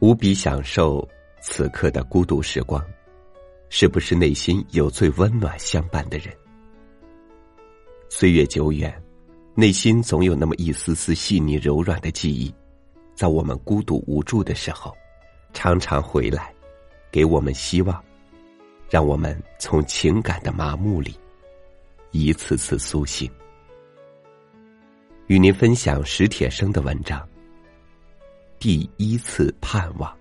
[0.00, 1.06] 无比享受
[1.42, 2.82] 此刻的孤独时光，
[3.68, 6.34] 是不是内心有最温暖相伴的人？
[8.08, 8.90] 岁月久远，
[9.54, 12.52] 内心总有那么一丝丝细腻柔软的记忆，
[13.14, 14.96] 在我们孤独无助的时候，
[15.52, 16.50] 常常回来，
[17.12, 18.02] 给我们希望，
[18.88, 21.14] 让我们从情感的麻木里
[22.10, 23.30] 一次次苏醒。
[25.26, 27.29] 与您分享史铁生的文章。
[28.60, 30.14] 第一次盼望，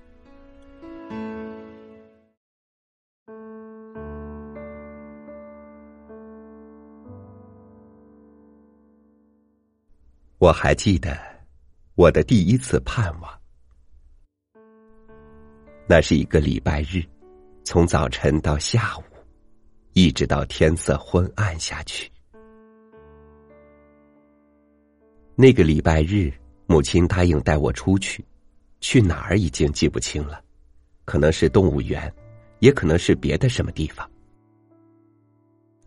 [10.37, 11.19] 我还记得
[11.95, 13.29] 我的第一次盼望。
[15.85, 17.03] 那是一个礼拜日，
[17.65, 19.03] 从早晨到下午，
[19.91, 22.09] 一直到天色昏暗下去。
[25.35, 26.31] 那个礼拜日，
[26.69, 28.23] 母亲答应带我出去。
[28.79, 30.39] 去哪儿已经记不清了，
[31.03, 32.13] 可能是动物园，
[32.59, 34.07] 也可能是别的什么地方。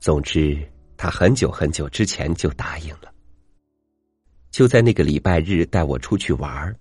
[0.01, 0.59] 总之，
[0.97, 3.15] 他很久很久之前就答应了。
[4.51, 6.77] 就在那个礼拜日带我出去玩儿，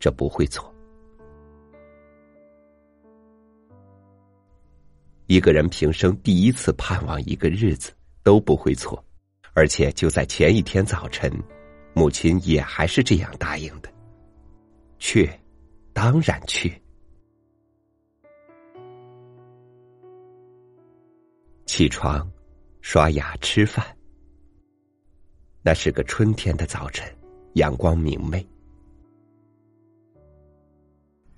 [0.00, 0.74] 这不会错。
[5.26, 9.04] 一个人平生第一次盼望一个日子都不会错，
[9.52, 11.30] 而且就在前一天早晨，
[11.98, 13.92] 母亲也还是这样答应的。
[15.00, 15.28] 去，
[15.92, 16.80] 当然去。
[21.66, 22.24] 起床，
[22.82, 23.84] 刷牙，吃饭。
[25.60, 27.04] 那是个春天的早晨，
[27.54, 28.46] 阳光明媚。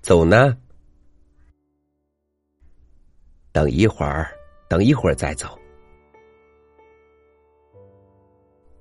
[0.03, 0.55] 走呢？
[3.51, 4.31] 等一会儿，
[4.69, 5.57] 等一会儿再走。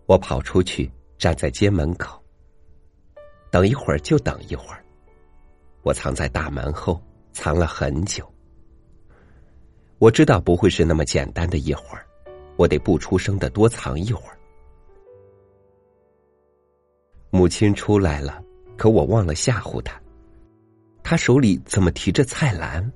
[0.06, 0.90] 我跑出去，
[1.20, 2.18] 站在街门口。
[3.50, 4.82] 等一会儿，就等一会儿。
[5.82, 8.26] 我藏在大门后，藏了很久。
[9.98, 12.06] 我知道不会是那么简单的一会儿，
[12.56, 14.38] 我得不出声的多藏一会儿。
[17.28, 18.42] 母亲出来了，
[18.78, 20.00] 可我忘了吓唬她。
[21.02, 22.91] 她手里怎么提着菜篮？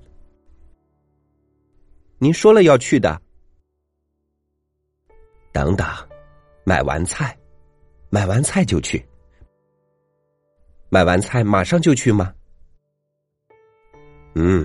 [2.16, 3.20] 您说了要去的。
[5.52, 5.86] 等等，
[6.64, 7.36] 买完菜，
[8.14, 9.04] 买完菜就去。
[10.88, 12.32] 买完菜马上就去吗？
[14.36, 14.64] 嗯，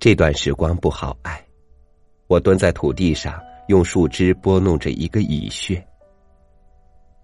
[0.00, 1.40] 这段时光不好挨。
[2.26, 5.80] 我蹲在土地上，用树枝拨弄着一个蚁穴。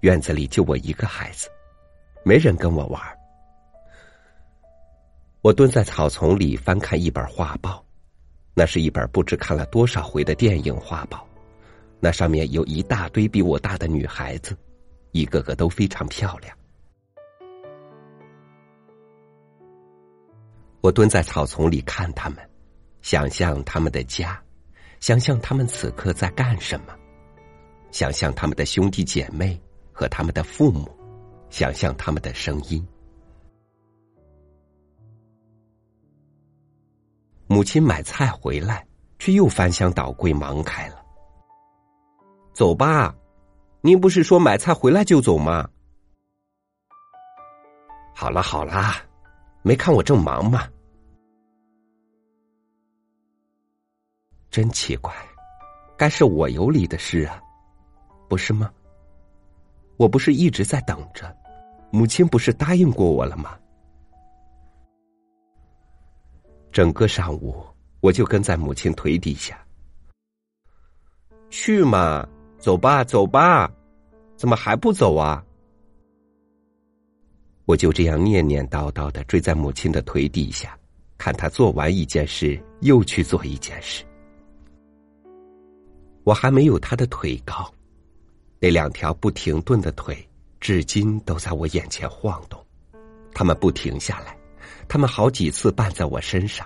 [0.03, 1.49] 院子里就我一个孩子，
[2.25, 3.03] 没人跟我玩。
[5.41, 7.85] 我蹲在草丛里翻看一本画报，
[8.55, 11.27] 那是一本不知看了多少回的电影画报，
[12.05, 14.57] 那上面有一大堆比我大的女孩子。
[15.13, 16.57] 一个个都非常漂亮。
[20.81, 22.39] 我蹲在草丛里看他们，
[23.03, 24.43] 想象他们的家，
[25.01, 26.97] 想象他们此刻在干什么，
[27.91, 29.61] 想象他们的兄弟姐妹
[29.93, 30.91] 和他们的父母，
[31.51, 32.83] 想象他们的声音。
[37.47, 38.87] 母亲买菜回来，
[39.19, 41.02] 却又翻箱倒柜忙开了。
[42.53, 43.15] 走吧。
[43.81, 45.69] 您不是说买菜回来就走吗？
[48.15, 48.95] 好了好了，
[49.63, 50.69] 没看我正忙吗？
[54.51, 55.12] 真奇怪，
[55.97, 57.43] 该是我有理的事啊，
[58.29, 58.71] 不是吗？
[59.97, 61.35] 我不是一直在等着，
[61.91, 63.59] 母亲不是答应过我了吗？
[66.71, 67.65] 整个上午，
[68.01, 69.59] 我就跟在母亲腿底下，
[71.51, 72.29] 去嘛。
[72.62, 73.69] 走吧，走吧，
[74.37, 75.45] 怎么还不走啊？
[77.65, 80.78] 我就这样念念叨叨的追在母亲的腿底下，
[81.19, 84.05] 看她做完一件事又去做一件事。
[86.23, 87.69] 我还没有她的腿高，
[88.61, 90.17] 那两条不停顿的腿
[90.61, 92.64] 至今都在我眼前晃动，
[93.35, 94.38] 他们不停下来，
[94.87, 96.64] 他们好几次绊在我身上，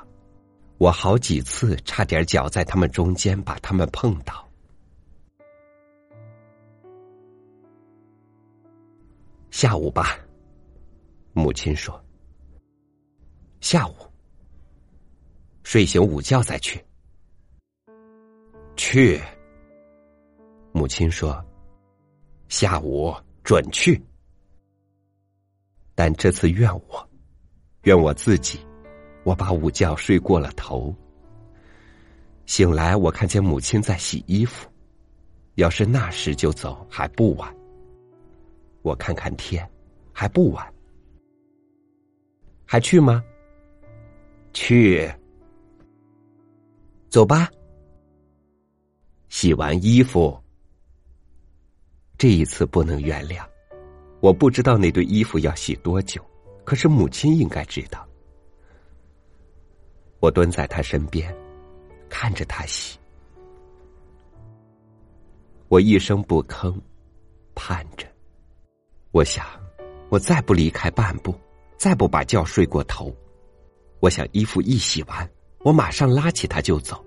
[0.76, 4.45] 我好几次差点脚在他们中间把他们碰倒。
[9.56, 10.18] 下午吧，
[11.32, 11.98] 母亲说。
[13.62, 13.94] 下午，
[15.62, 16.78] 睡醒午觉再去。
[18.76, 19.18] 去，
[20.72, 21.42] 母亲说。
[22.48, 23.98] 下午准去，
[25.94, 27.08] 但这次怨我，
[27.84, 28.60] 怨我自己，
[29.24, 30.94] 我把午觉睡过了头。
[32.44, 34.68] 醒来，我看见母亲在洗衣服，
[35.54, 37.56] 要是那时就走还不晚。
[38.86, 39.68] 我看看天，
[40.12, 40.64] 还不晚，
[42.64, 43.20] 还去吗？
[44.52, 45.12] 去。
[47.08, 47.50] 走吧。
[49.28, 50.40] 洗完衣服，
[52.16, 53.44] 这一次不能原谅。
[54.20, 56.24] 我不知道那堆衣服要洗多久，
[56.64, 58.08] 可是母亲应该知道。
[60.20, 61.36] 我蹲在她身边，
[62.08, 62.96] 看着她洗。
[65.66, 66.72] 我一声不吭，
[67.52, 68.06] 盼着。
[69.12, 69.46] 我想，
[70.10, 71.34] 我再不离开半步，
[71.78, 73.14] 再不把觉睡过头，
[74.00, 75.28] 我想衣服一洗完，
[75.60, 77.04] 我马上拉起他就走，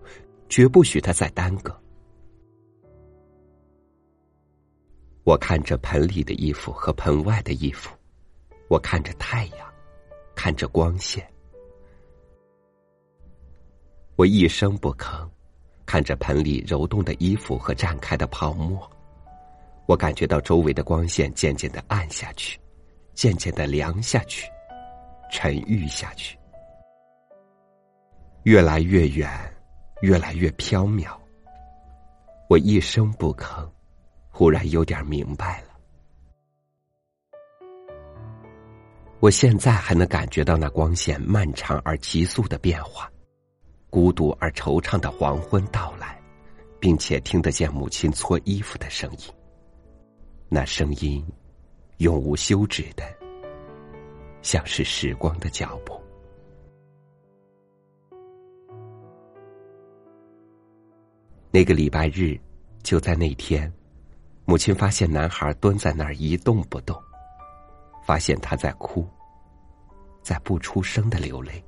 [0.47, 1.77] 绝不许他再耽搁。
[5.23, 7.95] 我看着盆里的衣服和盆外的衣服，
[8.67, 9.73] 我看着太阳，
[10.33, 11.23] 看着光线。
[14.15, 15.29] 我一声不吭，
[15.85, 18.89] 看着盆里揉动的衣服和绽开的泡沫。
[19.89, 22.59] 我感觉到周围的光线渐渐的暗下去，
[23.15, 24.47] 渐渐的凉下去，
[25.31, 26.37] 沉郁下去，
[28.43, 29.27] 越来越远，
[30.01, 31.17] 越来越飘渺。
[32.47, 33.67] 我一声不吭。
[34.29, 35.69] 忽然有点明白了，
[39.19, 43.11] 我现在还能感觉到那光线漫长而急速的变化，
[43.89, 46.21] 孤独而惆怅的黄昏到来，
[46.79, 49.38] 并且听得见母亲搓衣服的声音。
[50.51, 51.23] 那声音
[51.97, 53.03] 永无休止的，
[54.41, 56.01] 像是时光的脚步。
[61.51, 62.39] 那个礼拜日，
[62.81, 63.71] 就在那天。
[64.45, 66.99] 母亲发现男孩蹲在那儿一动不动，
[68.03, 69.07] 发现他在哭，
[70.23, 71.63] 在不出声的流泪。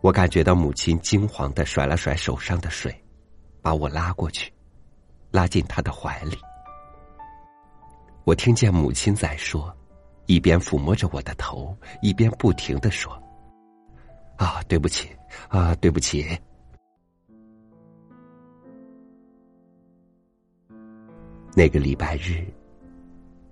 [0.00, 2.92] 我感觉到母亲惊慌的甩了甩手上的水，
[3.62, 4.52] 把我拉过去，
[5.34, 6.38] 拉进他的怀里。
[8.22, 9.76] 我听见母亲在说，
[10.26, 13.12] 一边抚摸着我的头，一边不停的说
[14.38, 15.08] ：“啊，对不起，
[15.48, 16.24] 啊，对不起。”
[21.56, 22.46] 那个礼拜日，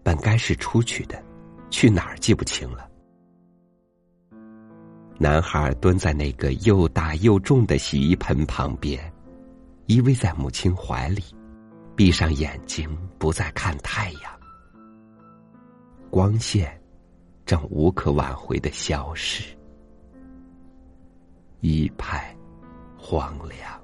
[0.05, 1.21] 本该是出去的，
[1.69, 2.89] 去哪儿记不清了。
[5.19, 9.13] 男孩蹲在那个又大又重的洗衣盆旁边，
[9.87, 11.23] 依偎在母亲怀里，
[12.03, 14.41] 闭上眼睛，不再看太阳。
[16.11, 16.77] 光线
[17.47, 19.57] 正无可挽回的消失，
[21.61, 22.37] 一派
[22.99, 23.82] 荒凉。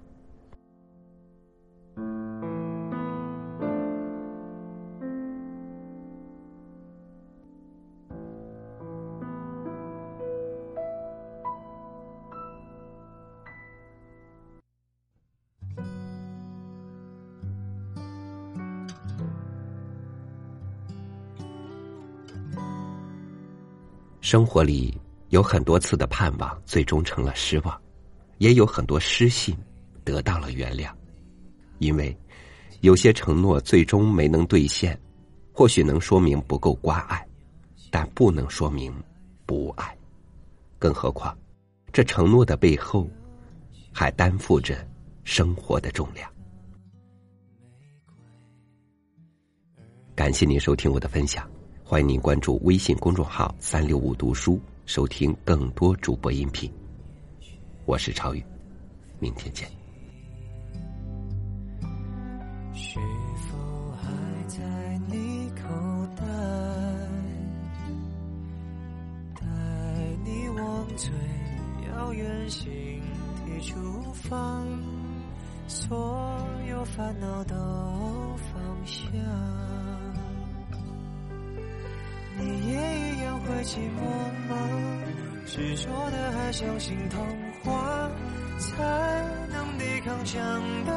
[24.29, 24.95] 生活里
[25.31, 27.75] 有很多次的盼望，最终成了失望；
[28.37, 29.57] 也有很多失信
[30.05, 30.93] 得到了原谅。
[31.79, 32.15] 因为
[32.83, 35.01] 有些承诺最终没能兑现，
[35.51, 37.27] 或许能说明不够关爱，
[37.91, 38.93] 但不能说明
[39.47, 39.97] 不爱。
[40.79, 41.35] 更何况，
[41.91, 43.09] 这承诺的背后
[43.95, 44.87] 还担负着
[45.25, 46.31] 生活的重量。
[50.15, 51.51] 感谢您收听我的分享。
[51.91, 56.71] 欢迎您关注微信公众号“三六五读书”，收听更多主播音频。
[57.87, 58.45] 我是超宇，
[59.19, 59.67] 明天见。
[62.75, 63.01] 是
[63.49, 63.57] 否
[63.93, 64.13] 还
[64.49, 66.27] 在你口袋？
[69.41, 69.47] 带
[70.27, 71.11] 你往最
[71.89, 72.71] 遥远星
[73.47, 74.63] 体出发，
[75.67, 77.55] 所有烦恼都
[78.53, 79.09] 放下。
[82.39, 84.01] 你也一样会寂寞
[84.49, 84.55] 吗？
[85.47, 87.27] 执着的还相信童
[87.65, 88.11] 话，
[88.59, 88.77] 才
[89.51, 90.93] 能抵抗强大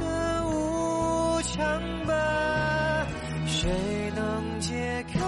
[0.00, 3.06] 的无常吧？
[3.46, 3.70] 谁
[4.14, 5.18] 能解开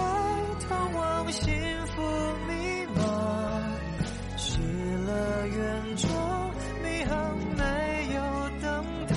[0.67, 1.53] 通往幸
[1.87, 2.01] 福
[2.47, 3.01] 密码？
[4.37, 4.59] 失
[5.05, 6.09] 了远中，
[6.83, 7.63] 迷航没
[8.15, 8.19] 有
[8.61, 9.13] 灯塔，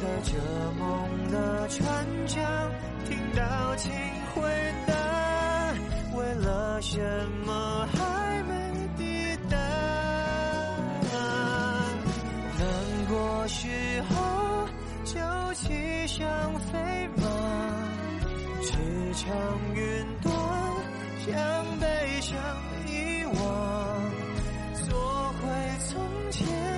[0.00, 0.32] 在这
[0.78, 2.72] 梦的船桨
[3.06, 3.92] 听到请
[4.34, 4.42] 回
[4.86, 5.19] 答。
[6.20, 7.00] 为了什
[7.46, 8.52] 么还没
[8.98, 9.56] 抵达？
[12.58, 12.66] 难
[13.08, 13.68] 过时
[14.10, 14.68] 候
[15.04, 15.14] 就
[15.54, 17.22] 骑上飞马，
[18.62, 18.76] 驰
[19.14, 19.24] 骋
[19.74, 20.30] 云端，
[21.26, 21.34] 将
[21.80, 22.36] 悲伤
[22.86, 23.40] 遗忘，
[24.86, 25.40] 做回
[25.88, 25.90] 从
[26.30, 26.69] 前。